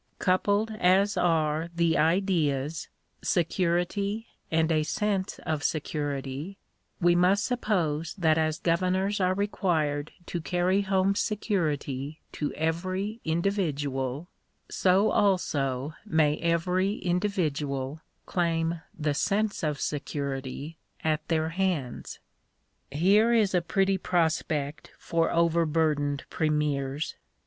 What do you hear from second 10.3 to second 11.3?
carry home